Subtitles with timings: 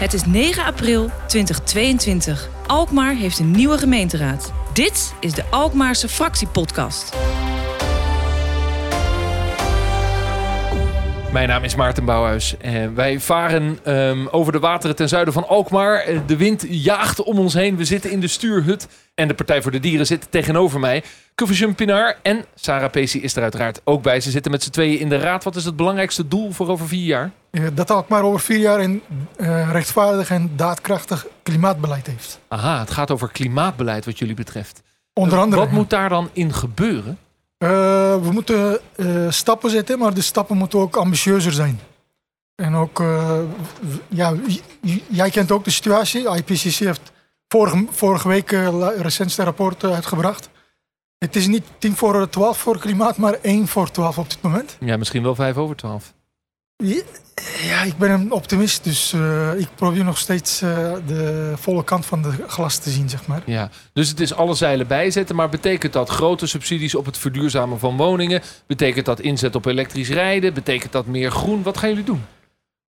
[0.00, 2.48] Het is 9 april 2022.
[2.66, 4.52] Alkmaar heeft een nieuwe gemeenteraad.
[4.72, 7.16] Dit is de Alkmaarse Fractiepodcast.
[11.32, 12.56] Mijn naam is Maarten Bouwhuis.
[12.56, 16.00] En wij varen ehm, over de wateren ten zuiden van Alkmaar.
[16.00, 17.76] Eh, De wind jaagt om ons heen.
[17.76, 18.88] We zitten in de stuurhut.
[19.14, 21.02] En de Partij voor de Dieren zit tegenover mij.
[21.34, 24.20] Kuffersum Pinar en Sarah Pesi is er uiteraard ook bij.
[24.20, 25.44] Ze zitten met z'n tweeën in de raad.
[25.44, 27.30] Wat is het belangrijkste doel voor over vier jaar?
[27.50, 29.02] Eh, dat Alkmaar over vier jaar een
[29.36, 32.40] eh, rechtvaardig en daadkrachtig klimaatbeleid heeft.
[32.48, 34.82] Aha, het gaat over klimaatbeleid wat jullie betreft.
[35.12, 35.60] Onder andere.
[35.62, 37.18] Wat moet daar dan in gebeuren?
[37.58, 37.68] Eh,
[38.22, 41.80] we moeten eh, stappen zetten, maar de stappen moeten ook ambitieuzer zijn.
[42.54, 43.38] En ook, eh,
[44.08, 44.34] ja,
[45.08, 46.28] jij kent ook de situatie.
[46.36, 47.12] IPCC heeft
[47.48, 50.48] vorige, vorige week eh, la- recentste rapport eh, uitgebracht.
[51.18, 54.76] Het is niet tien voor twaalf voor klimaat, maar één voor twaalf op dit moment.
[54.80, 56.12] Ja, misschien wel vijf over twaalf.
[57.62, 62.06] Ja, ik ben een optimist, dus eh, ik probeer nog steeds eh, de volle kant
[62.06, 63.42] van de glas te zien, zeg maar.
[63.46, 65.36] Ja, dus het is alle zeilen bijzetten.
[65.36, 68.42] Maar betekent dat grote subsidies op het verduurzamen van woningen?
[68.66, 70.54] Betekent dat inzet op elektrisch rijden?
[70.54, 71.62] Betekent dat meer groen?
[71.62, 72.24] Wat gaan jullie doen?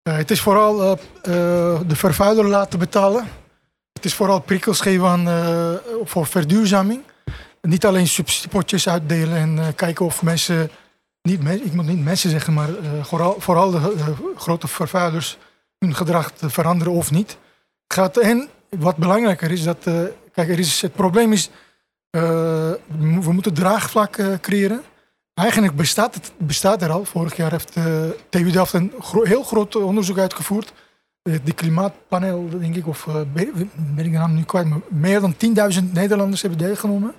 [0.02, 3.28] Eh, het is vooral de vervuiler laten betalen.
[3.92, 5.28] Het is vooral prikkels geven aan,
[6.04, 7.02] voor verduurzaming.
[7.60, 10.70] Niet alleen subsidiepotjes uitdelen en kijken of mensen,
[11.22, 13.04] niet ik moet niet mensen zeggen, maar eh,
[13.38, 15.38] vooral, de grote vervuilers
[15.78, 17.38] hun gedrag veranderen of niet.
[17.86, 21.50] Gaat, en wat belangrijker is, dat, eh, kijk, er is, het probleem is,
[22.10, 24.82] eh, we moeten draagvlak creëren.
[25.34, 27.04] Eigenlijk bestaat het bestaat er al.
[27.04, 27.72] Vorig jaar heeft
[28.28, 30.72] TU Delft een heel groot onderzoek uitgevoerd.
[31.22, 35.92] De klimaatpanel, denk ik, of ben ik de naam nu kwijt, maar meer dan 10.000
[35.92, 37.14] Nederlanders hebben deelgenomen.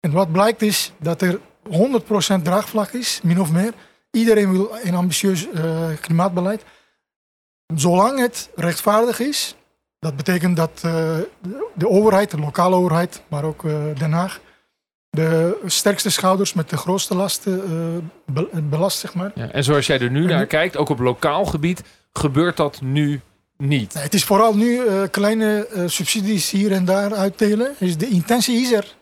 [0.00, 3.72] En wat blijkt is dat er 100% draagvlak is, min of meer.
[4.10, 6.62] Iedereen wil een ambitieus eh, klimaatbeleid.
[7.74, 9.54] Zolang het rechtvaardig is,
[9.98, 11.16] dat betekent dat eh,
[11.74, 14.40] de, overheid, de lokale overheid, maar ook eh, Den Haag,
[15.10, 19.32] de sterkste schouders met de grootste lasten be- belast, zeg maar.
[19.34, 22.56] Ja, en zoals jij er nu En naar nu- kijkt, ook op lokaal gebied, gebeurt
[22.56, 23.20] dat nu
[23.56, 23.94] niet.
[23.94, 24.80] Nee, Het is vooral nu
[25.10, 27.74] kleine subsidies hier en daar uitdelen.
[27.78, 28.94] Dus de intentie is er.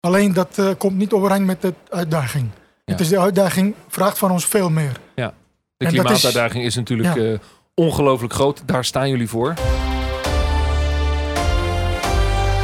[0.00, 2.50] Alleen dat eh, komt niet overeen met de uitdaging.
[2.84, 2.92] Ja.
[2.92, 4.92] Het is de uitdaging vraagt van ons veel meer.
[5.14, 5.32] De En
[5.76, 7.22] dat is- klimaatuitdaging is natuurlijk Ja.
[7.32, 7.38] eh,
[7.74, 8.62] ongelooflijk groot.
[8.66, 9.54] Daar staan jullie voor.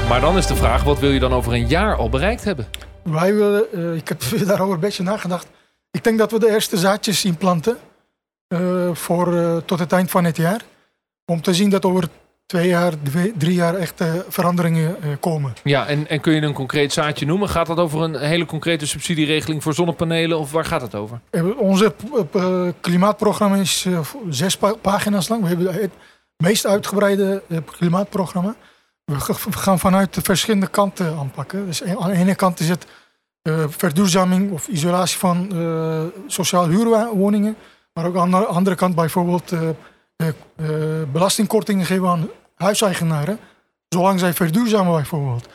[0.08, 2.66] Maar dan is de vraag, wat wil je dan over een jaar al bereikt hebben?
[3.02, 5.46] Wij willen, eh, ik heb daarover een beetje nagedacht.
[5.90, 7.76] Ik denk dat we de eerste zaadjes inplanten
[8.92, 10.60] voor, tot het eind van het jaar.
[11.26, 12.08] Om te zien dat over
[12.46, 15.52] twee jaar, twee- drie jaar echt eh, veranderingen eh, komen.
[15.64, 17.48] Ja, en, en kun je een concreet zaadje noemen?
[17.48, 21.20] Gaat dat over een hele concrete subsidieregeling voor zonnepanelen of waar gaat het over?
[21.30, 21.94] Eh, Onze
[22.32, 23.86] eh, klimaatprogramma is
[24.28, 25.42] zes pa- pagina's lang.
[25.42, 25.92] We hebben het
[26.36, 27.42] meest uitgebreide
[27.76, 28.54] klimaatprogramma.
[29.04, 29.14] We
[29.50, 31.66] gaan vanuit de verschillende kanten aanpakken.
[31.66, 32.86] Dus aan de ene kant is het
[33.68, 35.48] verduurzaming of isolatie van
[36.26, 37.56] sociaal huurwoningen.
[37.92, 39.52] Maar ook aan de andere kant bijvoorbeeld
[41.12, 43.38] belastingkortingen geven aan huiseigenaren.
[43.88, 45.48] Zolang zij verduurzamen bijvoorbeeld.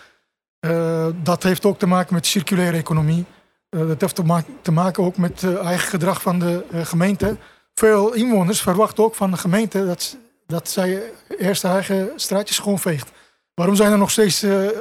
[0.60, 3.26] Eh, dat heeft ook te maken met circulaire economie.
[3.70, 7.38] Eh, dat heeft te, ma- te maken ook met eigen gedrag van de eh, gemeente.
[7.74, 11.02] Veel inwoners verwachten ook van de gemeente dat, dat zij
[11.38, 13.12] eerst eigen straatjes schoonveegt.
[13.54, 14.72] Waarom zijn er nog steeds eh, eh,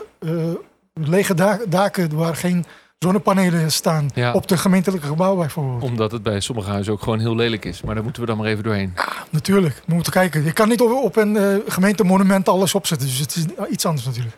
[0.93, 2.65] lege da- daken waar geen
[2.99, 4.11] zonnepanelen staan?
[4.15, 4.33] Ja.
[4.33, 5.83] Op de gemeentelijke gebouwen bijvoorbeeld.
[5.83, 7.83] Omdat het bij sommige huizen ook gewoon heel lelijk is.
[7.83, 8.95] Maar daar moeten we dan maar even doorheen.
[9.31, 10.45] Natuurlijk, we moeten kijken.
[10.45, 13.07] Je kan niet op, op een eh, gemeentemonument alles opzetten.
[13.09, 14.37] Dus het is iets anders natuurlijk.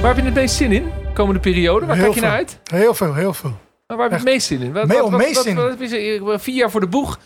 [0.00, 0.90] Waar heb je het meest zin in?
[1.14, 1.86] Komende periode?
[1.86, 2.38] Waar Heel kijk je naar veel.
[2.38, 2.58] uit?
[2.64, 3.58] Heel veel, heel veel.
[3.86, 4.72] Maar waar heb je het meest zin in?
[4.72, 6.40] Wat, wat, oh, er?
[6.40, 7.18] Vier jaar voor de boeg.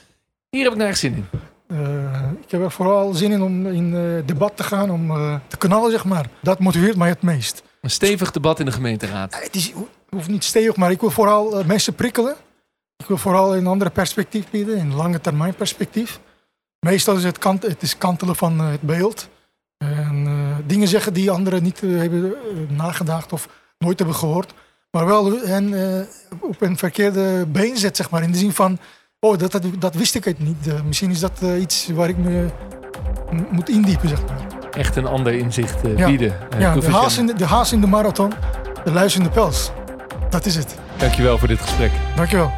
[0.50, 1.26] Hier heb ik nergens zin in.
[1.74, 5.34] Eh, ik heb er vooral zin in om in eh, debat te gaan, om eh,
[5.46, 6.26] te knallen, zeg maar.
[6.42, 7.62] Dat motiveert mij het meest.
[7.80, 9.42] Een stevig debat in de gemeenteraad.
[9.42, 9.72] Het is,
[10.08, 12.34] hoeft niet stevig, maar ik wil vooral mensen prikkelen.
[12.96, 16.20] Ik wil vooral een andere perspectief bieden, een lange termijn perspectief.
[16.81, 19.28] Meestal is het, kant, het is kantelen van het beeld.
[19.76, 20.26] En
[20.66, 22.34] dingen zeggen die anderen niet hebben
[22.69, 24.54] nagedacht of nooit hebben gehoord.
[24.90, 25.75] Maar wel hen
[26.40, 28.22] op een verkeerde been zet, zeg maar.
[28.22, 28.78] In de zin van,
[29.25, 30.67] oh, dat, dat, dat wist ik het niet.
[30.69, 32.47] Eh, misschien is dat eh, iets waar ik me
[33.31, 34.47] m- moet indiepen, zeg maar.
[34.73, 36.06] Echt een ander inzicht eh, Ja.
[36.06, 36.35] bieden.
[36.59, 38.32] Ja, de haas, in de, de haas in de marathon,
[38.85, 39.71] de luis in de pels.
[40.31, 40.75] Dat is het.
[40.97, 41.91] Dankjewel voor dit gesprek.
[42.17, 42.53] Dankjewel.